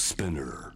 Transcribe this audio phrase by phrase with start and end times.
[0.00, 0.72] Spinner.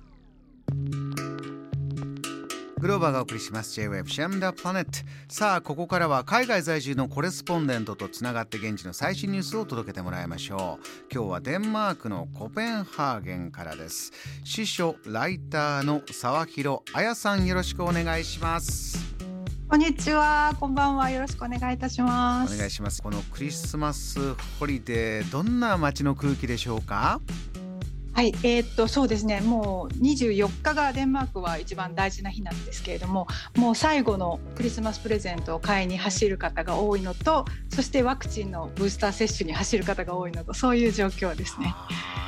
[2.78, 3.72] グローバーがお送りします。
[3.72, 4.90] J-Web シャムダプラネット
[5.28, 10.84] さあここからは海外在住のコレスポンデントとつながって現地の最新ニュースを届けてもらいましょう。
[11.10, 14.12] 今日はデンマークのコペンハーゲンからです。
[14.44, 18.98] 司書ライターの沢広彩さんよろしくお願いします。
[19.66, 21.10] こんにちは、こんばんは。
[21.10, 22.54] よろしくお願いいたします。
[22.54, 23.02] お願いします。
[23.02, 27.20] このクリスマスホリデーどんな街の空気でしょうか？
[28.14, 29.40] はい、えーっとそうですね。
[29.40, 41.74] もう24日がデンマークは一番大事な日なんですけれども、もう最後のクリスマスプレゼントを買いに走る方が多いのと、そしてワクチンのブースター接種に走る方が多いのと、そういう状況ですね。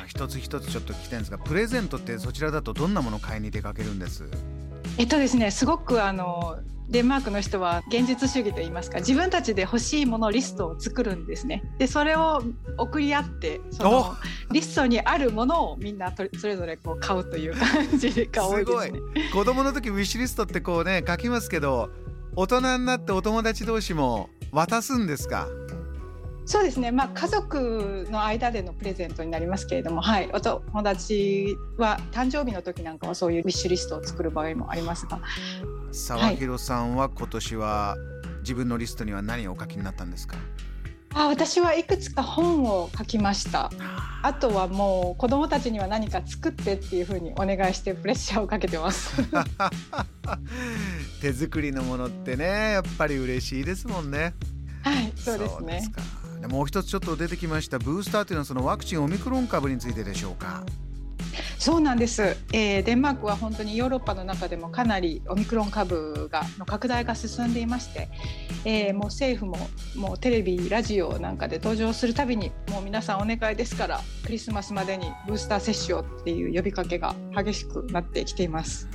[0.07, 4.23] 一つ一つちょっと聞きたいんですがプレゼントってそちらだとどんなものを買いに出かけるんです？
[4.99, 6.57] えっとですね、すごくあの
[6.89, 11.63] デンマークの人は現実主義といいますか自分たちで欲しいものリストを作るんですね。
[11.77, 12.41] でそれを
[12.77, 14.15] 送り合ってその
[14.51, 18.99] リストにあるものをみんなとそれぞれこう買うという感じが多いですね
[19.33, 21.89] 子供の時ウィッシュリストってこうね書きますけど
[22.35, 25.47] 大人になってお友達同士も渡すんですか
[26.47, 26.91] そうですね。
[26.91, 30.29] まあ家族の間でのプレゼントになりますけれどもはい。
[30.33, 35.19] お友達は誕生日の時なんかはそういうウィッシュリストを作る場合もありますが。
[35.91, 37.97] 沢広さんは今年は
[38.39, 40.37] 自分のリストには何をお書きになったんですか？
[41.13, 43.69] あ私はいくつか本を書きました。
[44.23, 49.21] あとはもう子供たちには何か作ってっていうふうにお願いしてプレッシャーをかけてます。
[51.21, 54.33] 手作りのものってねやっぱり嬉しいですもんね。
[54.83, 55.81] はい、そうですね。
[56.41, 60.63] でもう一つちょっと出てきましたブースターというのはそのワクチンオミクロン株についてでしょうか
[61.57, 68.09] そうなんです、えーデンマークは本当にヨーロッパの中でもかなりオミクロン株がの拡大が進んでいまして、
[68.63, 69.57] えーもう政府も
[69.95, 78.87] もうテレビラジオなんかで登場するたびにもう皆さんお願いですからクリスマスまでにブースター接種をっていう呼びかけが激しくなってきています。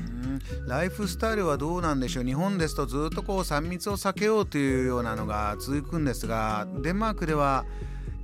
[0.66, 2.24] ライフスタイルはどうなんでしょう？
[2.24, 7.64] 日本ですとずっとこう3密を避けようというようなのが続くんですがデンマークでは、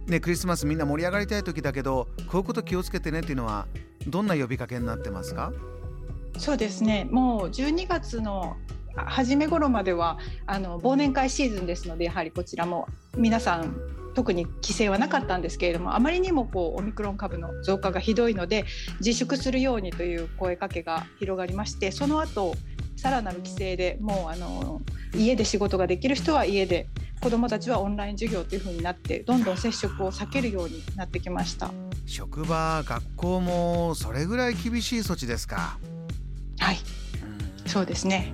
[0.07, 3.67] ね、クリスマスみんな盛り上がりたい時だけどこういうこと気をつけてねっていうのは
[4.07, 5.53] どんな呼びかけになってますか？
[6.39, 7.09] そうですね。
[7.11, 8.57] もう12月の
[8.95, 13.77] 初め頃まではあの忘年会シーズンですのでやはりこちらも皆さん
[14.19, 18.65] 特に規制はなかったんですけれどもあまりにもこうオミクロン株の増加がひどいので
[18.99, 22.56] 自粛するようにという声かけが広がりましてその後
[22.97, 24.83] さらなる規制でもうあの
[25.15, 26.89] 家で仕事ができる人は家で
[27.21, 31.71] 子どもたちはオンライン授業というふうになってどんどん接触を避けるようになってきました。
[32.05, 35.79] 職場学校もそれぐらい厳しい措置ですか？
[36.59, 36.79] はい、
[37.62, 38.33] うんそうですね。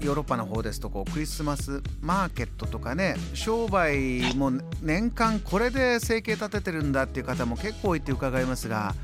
[0.00, 4.52] ヨーロッパの方ですとこうクリスマスマーケットとかね商売も
[4.82, 8.94] 年間これで生計立ててるんだっていう方も結構いて伺いますが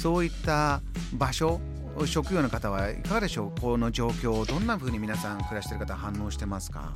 [0.00, 0.80] そういった
[1.12, 1.60] 場所
[2.04, 3.60] 職業の方はいかがでしょう？
[3.60, 6.92] この状況をどんな風に皆さん暮らしてる方反応してますか？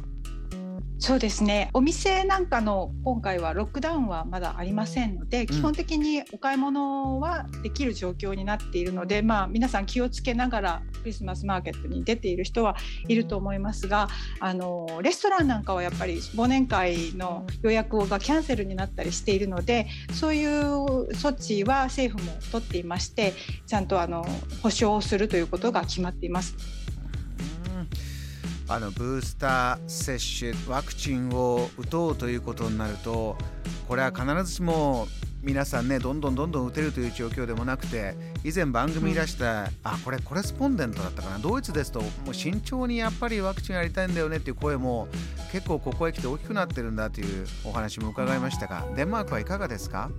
[1.00, 1.71] そうですね。
[1.72, 12.77] お店なんかの今回はロックダウンはまだありませんので、基本的にお買い物はできる状況になっているので、まあ、皆さん気をつけながらクリスマスマーケットに出ている人は
[13.09, 23.32] いると思いますがあのレストランなんかはやっぱり忘年会の予約がキャンセルになったりしているのでそういう措置は政府も取っていまして
[23.67, 24.25] ちゃんとあの
[24.62, 26.80] 保証をするということが決まっています。
[28.70, 33.36] あのブースター接種ワクチンを打とうということになると
[33.88, 35.08] これは必ずしも
[35.42, 38.14] 皆さんねどんどんどんどん打てるという状況でもなくて
[38.44, 45.08] 以前番組いらした、あこれコレスポンデントだったかなドイツですともう慎重にやっぱりワクチンやりたいんだよねっていう声も
[45.50, 50.10] 結構ここへ来て大きくなってるんだというお話も伺いましたがデンマークはいかがですか？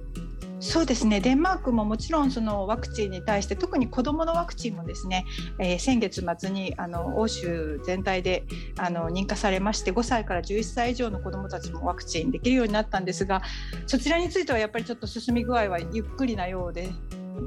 [0.61, 1.19] そうですね。
[1.19, 5.25] デンマークももちろんそのワクチンに対して特に子どものワクチンもですね、
[5.59, 8.45] えー先月末にあの欧州全体で
[8.77, 13.41] あの認可されまして5歳から11歳以上の子どもたちもワクチンできるようになったんですが
[13.87, 16.89] そちらについてはやっぱりちょっと進み具合はゆっくりなようで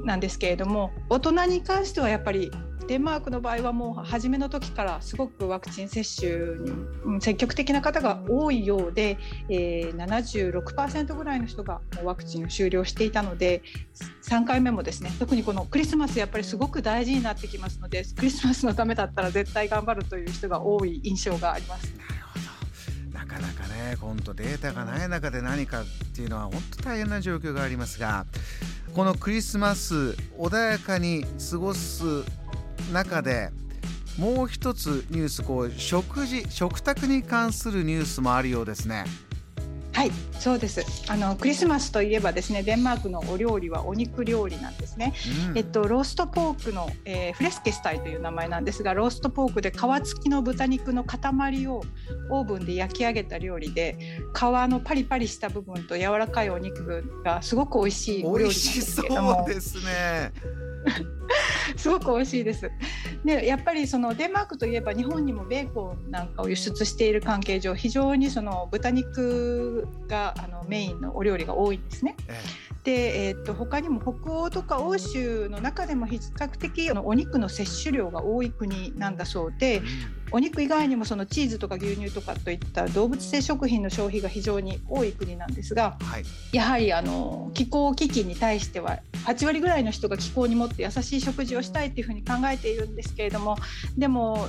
[0.03, 2.51] なんですけれども大人に関してはやっぱり
[2.87, 6.71] デンマークの場合はもう初めの時からすごくワクチン接種に
[7.03, 9.17] うん積極的な方が多いようで、
[9.49, 13.63] えー、76%ぐらいの人がもうワクチンを終了していたので
[14.23, 21.91] 3回目もですね特にこのクリスマスやっぱりすごく大事になってきますのでクリスマスのためだったら絶対頑張るという人が多い印象があります。
[21.97, 22.45] なるほど
[23.19, 25.85] なかなかね本当データがない中で何かっ
[26.15, 28.25] ていうのは本当大変な状況がありますが
[28.93, 32.05] このクリスマス穏やかに過ごす
[32.91, 33.51] 中で
[34.17, 39.03] もう一つニュースこう食事食卓に関するニュースもあるようですね。
[39.95, 40.11] はい
[40.41, 40.83] そうです。
[41.09, 45.13] あのクリスマスといえばですねデンマークのお料理はお肉料理なんですね、
[45.49, 51.81] うん、えっとローストポークの、えー、フレスケスタイという名前なんですがローストポークで皮付きの豚肉の塊を
[52.29, 53.97] オーブンで焼き上げた料理で
[54.35, 59.45] 皮のパリパリした部分と柔らかいお肉がすごく美味しいお料理なんですけども。
[59.47, 60.33] そうですね。
[61.75, 62.71] すごく美味しいです。
[63.23, 72.15] でやっぱりそのデンマークといえば日本にもベーコンなんかを輸出している関係上非常にその豚肉があのメインのお料理が多いんですね。
[72.83, 79.81] で、えー、と他にも北欧とか欧州の中でも比較的お肉の摂取量が多い国なんだそうで、
[80.31, 93.57] お肉以外にもそのチーズとか牛乳とかといった動物性食品の消費が非常に多い国なんですが、はい、やはりあの気候危機に対しては8割ぐらいの人が気候にもって優しい食事をしたいっていうふうに考えているんですけれども
[93.97, 94.47] でも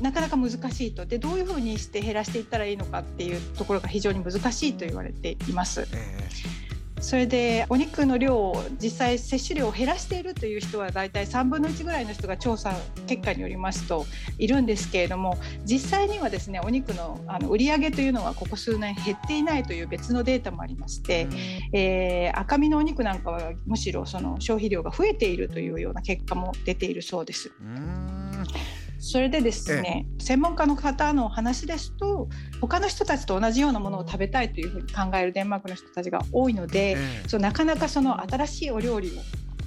[0.00, 5.86] なかなか難しいとでどういうふうにして減らしていったらいいのかっていうところが非常に難しいと言われています。
[5.92, 6.64] えー
[7.04, 12.74] それでお肉の量を実際摂取量を減らしているという人は大体3分の1ぐらいの人が調査
[13.06, 14.06] 結果によりますと
[14.38, 15.36] いるんですけれども
[15.66, 21.28] 実際にはですねお肉のあの売り上げというのはここ数年減っていないという別のデータもありまして、
[21.74, 27.52] えー、赤身のお肉なんかはむしろその消費量が増えているというような結果も出ているそうです。
[29.04, 32.26] それでですね、ええ、専門家の方の話ですと
[32.62, 36.94] 他の人たちと同じようなものを食べたいというふうに考えるデンマークの人たちが多いので、え
[37.26, 39.10] え、そうなかなかその新しいお料理を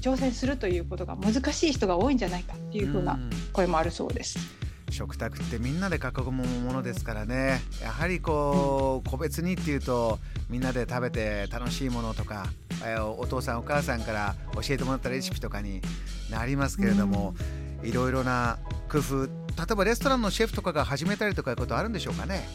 [0.02, 3.20] 挑戦するということが難しい人が多いんじゃないかっていうふうな
[3.54, 4.40] 声もあるそうです。
[4.90, 7.62] 食卓ってみんなで囲むものですからね。
[7.80, 10.18] やはりこう個別にっていうと
[10.50, 12.48] みんなで食べて楽しいものとか
[13.18, 15.82] お父さんお母さんから教えてもらったレシピとかに
[16.32, 17.36] なりますけれども、
[17.84, 18.58] いろいろな
[18.88, 19.26] 工夫。
[19.26, 19.30] 例
[19.72, 22.48] えばレストランのシェフとかが始めたりとかいうことあるんでしょうかね？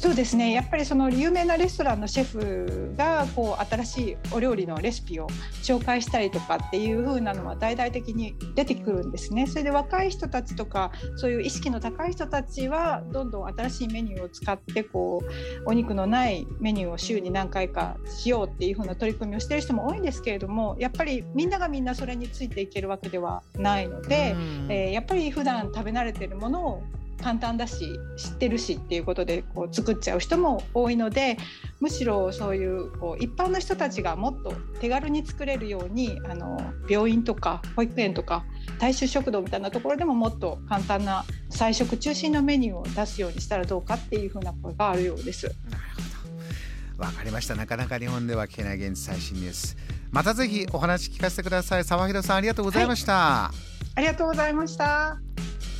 [0.00, 5.26] そうですねやっぱりその有名なレストランのシェフがこう新しいお料理のレシピを
[5.62, 9.46] 紹介したりとかっていう風なのは大々的に出てくるんですね。
[9.46, 24.34] それで若い人たちとかそういう意識の高い人たちはどんどん新しいメニューを使ってこうお肉のないメニューを週に何回かしようっていう風な取り組みをしてる人も多いんですけれどもやっぱりみんながみんなそれについていけるわけではないので、
[24.70, 26.82] えー、やっぱり普段食べ慣れてるものを
[27.20, 31.36] 簡単だし知ってるしっていうことでこう作っちゃう人も多いので
[31.80, 38.44] むしろそういうこう一般の人たちがもっと手軽に作れるようにあの病院とか保育園とか
[38.78, 45.46] 大衆食堂みたいなところでももっと簡単な菜食中心のメニューを出すようにしたらどうかっていうふうな声があるようです。
[45.46, 45.56] なる
[45.96, 47.04] ほど。
[47.04, 47.54] わかりました。
[47.54, 49.76] なかなか日本では聞けない現地最新ニュース。
[50.10, 51.84] またぜひお話聞かせてください。
[51.84, 53.56] 沢広さんありがとうございました、はい、
[53.96, 55.29] ありがとうございました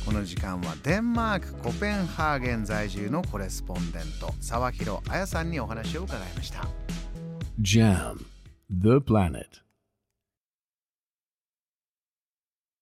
[0.05, 6.67] この時間はデンマークコペンハーゲン在住のコレスポンデント沢広彩さんにお話を伺いました。
[7.61, 8.17] JAM
[8.69, 9.70] The Planet.